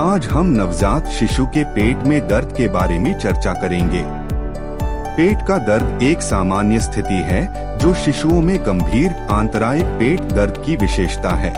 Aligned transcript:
आज 0.00 0.26
हम 0.26 0.46
नवजात 0.46 1.06
शिशु 1.06 1.46
के 1.46 1.64
पेट 1.64 1.96
में 1.96 2.28
दर्द 2.28 2.54
के 2.56 2.68
बारे 2.68 2.98
में 2.98 3.18
चर्चा 3.18 3.52
करेंगे। 3.52 4.02
पेट 5.16 5.38
का 5.48 5.58
दर्द 5.58 6.02
एक 6.02 6.22
सामान्य 6.22 6.80
स्थिति 6.80 7.14
है, 7.14 7.78
जो 7.78 7.94
शिशुओं 7.94 8.42
में 8.42 8.66
गंभीर 8.66 9.12
आंतरायिक 9.30 9.86
पेट 9.86 10.20
दर्द 10.20 10.62
की 10.66 10.76
विशेषता 10.76 11.30
है। 11.30 11.52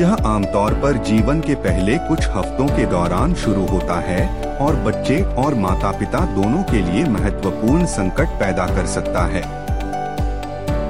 यह 0.00 0.16
आमतौर 0.26 0.74
पर 0.74 0.92
जीवन 0.96 1.40
के 1.40 1.54
पहले 1.54 1.98
कुछ 1.98 2.28
हफ्तों 2.28 2.66
के 2.66 2.86
दौरान 2.86 3.34
शुरू 3.34 3.66
होता 3.66 4.00
है 4.00 4.56
और 4.56 4.76
बच्चे 4.76 5.22
और 5.22 5.54
माता 5.54 5.90
पिता 5.90 6.20
दोनों 6.34 6.62
के 6.62 6.92
लिए 6.92 7.04
महत्वपूर्ण 7.04 7.86
संकट 7.86 8.26
पैदा 8.26 8.66
कर 8.66 8.86
सकता 8.86 9.26
है। 9.26 9.65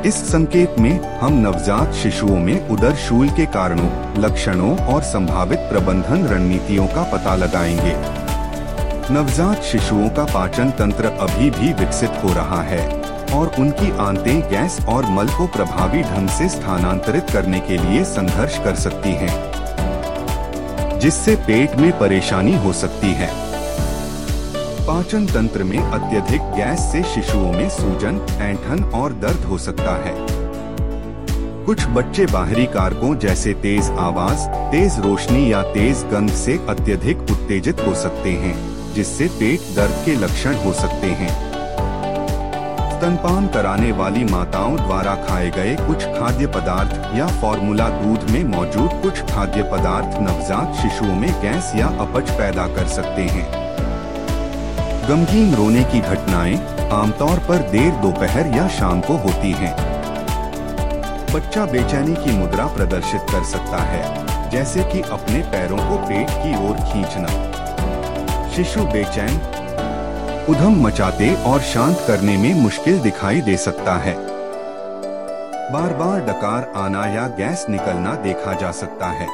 इस 0.07 0.14
संकेत 0.14 0.75
में 0.79 1.18
हम 1.18 1.32
नवजात 1.32 1.93
शिशुओं 1.93 2.36
में 2.39 2.68
उदर 2.68 2.95
शूल 2.96 3.29
के 3.29 3.46
कारणों 3.46 3.89
लक्षणों 4.18 4.77
और 4.79 5.02
संभावित 5.02 5.59
प्रबंधन 5.59 6.27
रणनीतियों 6.27 6.86
का 6.86 7.02
पता 7.02 7.34
लगाएँगे। 7.36 7.94
नवजात 9.14 9.63
शिशुओं 9.63 10.08
का 10.08 10.25
पाचन 10.25 10.71
तंत्र 10.71 11.07
अभी 11.21 11.50
भी 11.50 11.72
विकसित 11.72 12.11
हो 12.25 12.29
रहा 12.29 12.63
है 12.63 12.89
और 13.35 13.53
उनकी 13.58 13.90
आंतें 13.99 14.40
गैस 14.40 14.79
और 14.89 15.07
मल 15.07 15.29
को 15.29 15.46
प्रभावी 15.46 16.03
ढंग 16.03 16.29
से 16.29 16.49
स्थानांतरित 16.49 17.30
करने 17.30 17.61
के 17.61 17.79
लिए 17.79 18.04
संघर्ष 18.04 18.58
कर 18.58 18.75
सकती 18.75 19.13
हैं, 19.13 19.35
जिससे 20.99 21.36
पेट 21.36 21.77
में 21.77 21.99
परेशानी 21.99 22.57
हो 22.57 22.72
सकती 22.72 23.13
है। 23.13 23.55
पाचन 24.86 25.26
तंत्र 25.26 25.64
में 25.64 25.79
अत्यधिक 25.79 26.43
गैस 26.43 26.81
से 26.81 27.03
शिशुओं 27.03 27.53
में 27.53 27.68
सूजन, 27.68 28.21
ऐंठन 28.40 28.85
और 28.85 29.13
दर्द 29.13 29.44
हो 29.44 29.58
सकता 29.58 29.94
है। 29.96 30.14
कुछ 31.64 31.86
बच्चे 31.86 32.27
बाहरी 32.27 32.67
कारकों 32.67 33.14
जैसे 33.19 33.55
तेज 33.55 33.91
आवाज़, 33.91 34.47
तेज 34.72 34.98
रोशनी 35.00 35.53
या 35.53 35.62
तेज 35.62 36.05
गंध 36.12 36.30
से 36.30 36.58
अत्यधिक 36.69 37.22
उत्तेजित 37.22 37.80
हो 37.80 37.94
सकते 37.94 38.33
हैं, 38.33 38.55
जिससे 38.94 39.27
पेट 39.27 39.75
दर्द 39.77 40.02
के 40.05 40.14
लक्षण 40.14 40.55
हो 40.55 40.72
सकते 40.72 41.06
हैं। 41.06 41.30
स्तनपान 42.91 43.47
कराने 43.48 43.92
वाली 43.92 44.25
माताओं 44.25 44.77
द्वारा 44.77 45.14
खाए 45.14 45.50
गए 45.50 45.77
कुछ 45.86 46.05
खाद्य 46.05 46.47
पदार्थ 46.47 47.19
या 47.19 47.27
फॉर्मूला 47.27 47.88
दूध 47.88 48.30
में 48.30 48.44
मौजूद 48.44 49.00
कुछ 49.03 49.20
खाद्य 49.32 49.62
पदार्थ 49.62 50.20
नवजात 50.20 50.75
शिशुओं 50.75 51.14
में 51.14 51.30
गैस 51.42 51.72
या 51.77 51.86
अपच 51.86 52.30
पैदा 52.30 52.66
कर 52.66 52.86
सकते 52.86 53.22
हैं। 53.22 53.66
गमगीन 55.08 55.54
रोने 55.54 55.84
की 55.84 56.00
घटनाएँ 56.00 56.56
आमतौर 56.92 57.38
पर 57.38 57.56
देर 57.56 57.90
दोपहर 57.92 58.46
या 58.46 58.68
शाम 58.68 59.00
को 59.00 59.14
होती 59.14 59.52
हैं। 59.52 59.74
बच्चा 61.34 61.66
बेचैनी 61.66 62.14
की 62.14 62.38
मुद्रा 62.38 62.66
प्रदर्शित 62.66 63.20
कर 63.20 63.44
सकता 63.44 63.82
है, 63.82 64.50
जैसे 64.50 64.84
कि 64.84 65.00
अपने 65.00 65.38
पैरों 65.38 65.76
को 65.76 65.98
पेट 65.98 66.30
की 66.30 66.68
ओर 66.68 66.76
खींचना। 66.76 67.28
शिशु 68.50 68.80
बेचैन, 68.80 69.40
उधम 70.48 70.82
मचाते 70.86 71.34
और 71.34 71.60
शांत 71.60 72.04
करने 72.06 72.36
में 72.36 72.54
मुश्किल 72.54 72.98
दिखाई 72.98 73.41
दे 73.41 73.56
सकता 73.56 73.96
है। 73.96 74.16
बार 75.72 75.94
बार 75.94 76.20
डकार 76.20 76.72
आना 76.76 77.06
या 77.06 77.26
गैस 77.28 77.66
निकलना 77.70 78.14
देखा 78.14 78.52
जा 78.52 78.70
सकता 78.70 79.06
है। 79.06 79.26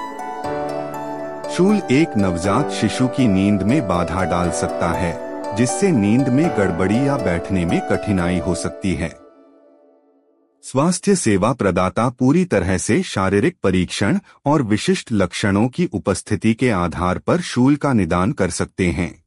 शूल 1.57 1.83
एक 1.91 2.17
नवजात 2.17 2.71
शिशु 2.71 3.07
की 3.07 3.29
नींद 3.29 3.63
में 3.63 3.89
बाधा 3.89 4.25
डाल 4.25 4.51
सकता 4.51 4.89
है। 4.89 5.32
जिससे 5.57 5.93
नींद 5.93 6.29
में 6.29 6.59
गड़बड़ी 6.59 7.09
या 7.09 7.17
बैठने 7.17 7.65
में 7.65 7.81
कठिनाई 7.89 8.39
हो 8.39 8.55
सकती 8.55 8.95
है। 8.95 9.23
स्वास्थ्य 10.63 11.17
सेवा 11.17 11.53
प्रदाता 11.53 12.09
पूरी 12.09 12.45
तरह 12.45 12.79
से 12.79 13.03
शारीरिक 13.03 13.57
परीक्षण 13.63 14.19
और 14.47 14.63
विशिष्ट 14.63 15.13
लक्षणों 15.13 15.69
की 15.69 15.87
उपस्थिति 15.87 16.55
के 16.55 16.71
आधार 16.71 17.19
पर 17.19 17.41
शूल 17.41 17.77
का 17.77 17.93
निदान 17.93 18.33
कर 18.33 18.51
सकते 18.51 18.91
हैं। 18.91 19.25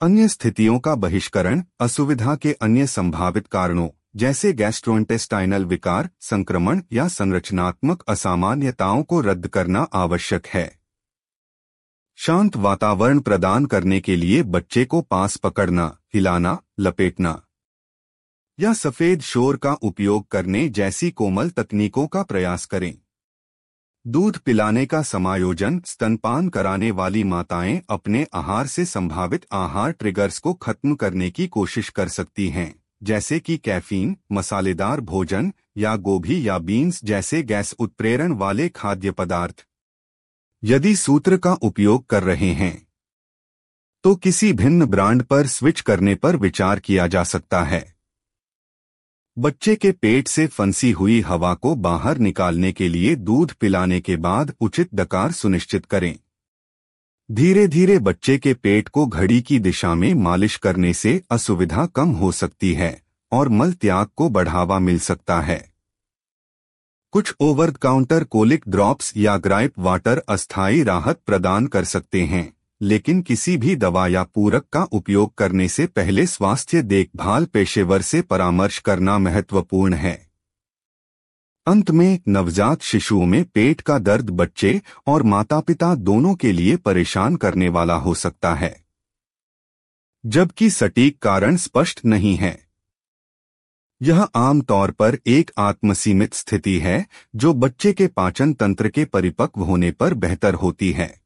अन्य 0.00 0.28
स्थितियों 0.28 0.78
का 0.78 0.94
बहिष्करण 0.94 1.62
असुविधा 1.80 2.34
के 2.34 2.52
अन्य 2.52 2.86
संभावित 2.86 3.46
कारणों, 3.46 3.88
जैसे 4.16 4.52
गैस्ट्रोइंटेस्टाइनल 4.52 5.64
विकार, 5.64 6.08
संक्रमण 6.20 6.80
या 6.92 7.08
संरचनात्मक 7.08 8.02
असामान्यताओं 8.08 9.02
को 9.02 9.20
रद्द 9.20 9.46
करना 9.46 9.88
आवश्यक 9.94 10.46
है। 10.46 10.81
शांत 12.16 12.56
वातावरण 12.56 13.20
प्रदान 13.20 13.66
करने 13.66 14.00
के 14.00 14.16
लिए 14.16 14.42
बच्चे 14.42 14.84
को 14.84 15.00
पास 15.00 15.36
पकड़ना, 15.36 15.98
हिलाना, 16.14 16.62
लपेटना। 16.80 17.42
या 18.60 18.72
सफ़ेद 18.72 19.20
शोर 19.20 19.56
का 19.56 19.72
उपयोग 19.72 20.28
करने 20.28 20.68
जैसी 20.68 21.10
कोमल 21.10 21.50
तकनीकों 21.50 22.06
का 22.06 22.22
प्रयास 22.22 22.66
करें। 22.66 22.98
दूध 24.06 24.38
पिलाने 24.38 24.86
का 24.86 25.02
समायोजन, 25.02 25.80
स्तनपान 25.86 26.48
कराने 26.48 26.90
वाली 26.90 27.24
माताएँ 27.24 27.80
अपने 27.90 28.26
आहार 28.34 28.66
से 28.66 28.84
संभावित 28.84 29.46
आहार 29.52 29.92
ट्रिगर्स 29.92 30.38
को 30.38 30.54
खत्म 30.54 30.94
करने 30.94 31.30
की 31.30 31.46
कोशिश 31.46 31.88
कर 31.88 32.08
सकती 32.08 32.48
हैं, 32.48 32.82
जैसे 33.02 33.40
कि 33.40 33.56
कैफीन, 33.56 34.16
मसालेदार 34.32 35.00
भोजन, 35.00 35.52
या 35.76 35.96
गोभी 35.96 36.48
या 36.48 36.58
बीन्स 36.58 37.04
जैसे 37.04 37.42
गैस 37.42 37.74
उत्प्रेरण 37.78 38.32
वाले 38.32 38.68
खाद्य 38.68 39.10
पदार्थ। 39.10 39.66
यदि 40.64 40.96
सूत्र 40.96 41.36
का 41.36 41.52
उपयोग 41.52 42.06
कर 42.06 42.22
रहे 42.22 42.52
हैं 42.52 42.86
तो 44.04 44.14
किसी 44.16 44.52
भिन्न 44.52 44.86
ब्रांड 44.86 45.22
पर 45.22 45.46
स्विच 45.46 45.80
करने 45.80 46.14
पर 46.14 46.36
विचार 46.36 46.80
किया 46.80 47.06
जा 47.06 47.22
सकता 47.24 47.62
है। 47.62 47.94
बच्चे 49.36 49.74
के 49.74 49.92
पेट 49.92 50.28
से 50.28 50.46
फंसी 50.46 50.90
हुई 50.90 51.20
हवा 51.20 51.54
को 51.54 51.74
बाहर 51.74 52.18
निकालने 52.18 52.72
के 52.72 52.88
लिए 52.88 53.14
दूध 53.16 53.52
पिलाने 53.52 54.00
के 54.00 54.16
बाद 54.16 54.54
उचित 54.60 54.94
दकार 54.94 55.32
सुनिश्चित 55.32 55.86
करें। 55.86 56.18
धीरे 57.30 57.68
धीरे 57.68 57.98
बच्चे 57.98 58.38
के 58.38 58.54
पेट 58.54 58.88
को 58.88 59.06
घड़ी 59.06 59.42
की 59.42 59.58
दिशा 59.58 59.94
में 59.94 60.14
मालिश 60.14 60.56
करने 60.56 60.94
से 60.94 61.20
असुविधा 61.30 61.86
कम 61.86 62.10
हो 62.12 62.32
सकती 62.32 62.72
है 62.74 63.02
और 63.32 63.48
मल 63.48 63.72
त्याग 63.72 64.06
को 64.06 64.28
बढ़ावा 64.28 64.78
मिल 64.78 64.98
सकता 64.98 65.40
है। 65.40 65.71
कुछ 67.12 67.34
ओवर 67.40 67.70
काउंटर 67.70 68.24
कोलिक 68.24 68.64
ड्रॉप्स 68.68 69.12
या 69.16 69.36
ग्राइप 69.36 69.72
वाटर 69.78 70.18
अस्थायी 70.18 70.82
राहत 70.82 71.20
प्रदान 71.26 71.66
कर 71.66 71.84
सकते 71.84 72.22
हैं, 72.22 72.56
लेकिन 72.82 73.22
किसी 73.22 73.56
भी 73.56 73.76
दवा 73.76 74.06
या 74.06 74.22
पूरक 74.22 74.64
का 74.72 74.82
उपयोग 74.82 75.34
करने 75.34 75.68
से 75.68 75.86
पहले 75.86 76.26
स्वास्थ्य 76.26 76.82
देखभाल 76.82 77.44
पेशेवर 77.44 78.02
से 78.02 78.22
परामर्श 78.22 78.78
करना 78.78 79.18
महत्वपूर्ण 79.18 79.94
है। 79.94 80.30
अंत 81.66 81.90
में, 81.90 82.18
नवजात 82.28 82.82
शिशुओं 82.82 83.26
में 83.26 83.44
पेट 83.44 83.80
का 83.80 83.98
दर्द 83.98 84.30
बच्चे 84.30 84.82
और 85.06 85.22
माता 85.22 85.60
पिता 85.60 85.94
दोनों 85.94 86.34
के 86.34 86.52
लिए 86.52 86.76
परेशान 86.76 87.36
करने 87.36 87.68
वाला 87.68 87.94
हो 87.94 88.14
सकता 88.14 88.54
है। 88.54 88.84
जबकि 90.26 90.70
सटीक 90.70 91.18
कारण 91.18 91.56
स्पष्ट 91.56 92.00
नहीं 92.04 92.36
है। 92.36 92.71
यह 94.02 94.28
आमतौर 94.34 94.90
पर 94.90 95.18
एक 95.26 95.50
आत्मसीमित 95.58 96.34
स्थिति 96.34 96.78
है, 96.78 97.06
जो 97.36 97.54
बच्चे 97.54 97.92
के 97.92 98.06
पाचन 98.06 98.52
तंत्र 98.52 98.88
के 98.88 99.04
परिपक्व 99.04 99.60
होने 99.60 99.90
पर 99.90 100.14
बेहतर 100.14 100.54
होती 100.54 100.92
है। 100.92 101.22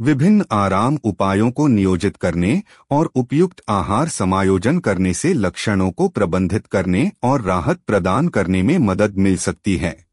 विभिन्न 0.00 0.44
आराम 0.52 0.98
उपायों 1.04 1.50
को 1.50 1.66
नियोजित 1.66 2.16
करने 2.16 2.62
और 2.90 3.10
उपयुक्त 3.14 3.62
आहार 3.68 4.08
समायोजन 4.08 4.78
करने 4.78 5.14
से 5.14 5.32
लक्षणों 5.32 5.90
को 5.90 6.08
प्रबंधित 6.08 6.66
करने 6.66 7.12
और 7.22 7.42
राहत 7.42 7.80
प्रदान 7.86 8.28
करने 8.28 8.62
में 8.62 8.78
मदद 8.78 9.14
मिल 9.16 9.36
सकती 9.36 9.76
है। 9.76 10.06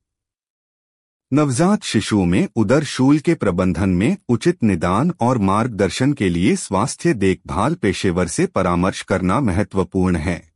नवजात 1.34 1.84
शिशुओं 1.84 2.26
में 2.26 2.48
उदर 2.56 2.84
शूल 2.84 3.20
के 3.20 3.34
प्रबंधन 3.34 3.90
में 3.90 4.18
उचित 4.30 4.64
निदान 4.64 5.14
और 5.22 5.38
मार्गदर्शन 5.38 6.14
के 6.14 6.30
लिए 6.30 6.56
स्वास्थ्य 6.56 7.14
देखभाल 7.14 7.76
पेशेवर 7.76 8.28
से 8.28 8.46
परामर्श 8.46 9.02
करना 9.02 9.40
महत्वपूर्ण 9.40 10.16
है। 10.16 10.55